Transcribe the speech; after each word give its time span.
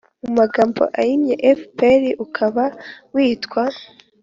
magambo 0.37 0.83
ahinnye 0.99 1.35
A 1.37 1.41
F 1.57 1.61
P 1.77 1.79
ukaba 2.25 2.65
witwa 3.13 3.63